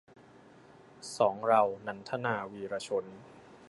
[1.17, 3.05] สองเรา- นันทนา วีระชน